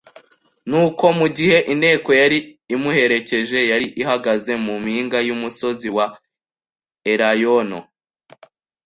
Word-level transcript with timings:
Nuko 0.69 1.05
mu 1.19 1.27
gihe 1.37 1.57
inteko 1.73 2.09
yari 2.21 2.37
imuherekeje 2.75 3.59
yari 3.71 3.87
ihagaze 4.01 4.53
mu 4.65 4.73
mpinga 4.83 5.17
y'umusozi 5.27 5.87
wa 5.97 6.05
Elayono 7.11 7.79